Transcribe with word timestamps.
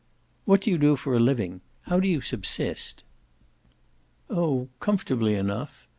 "What 0.45 0.61
do 0.61 0.71
you 0.71 0.79
do 0.79 0.95
for 0.95 1.13
a 1.13 1.19
living? 1.19 1.61
How 1.83 1.99
do 1.99 2.07
you 2.07 2.21
subsist?" 2.21 3.03
"Oh 4.31 4.67
comfortably 4.79 5.35
enough. 5.35 5.87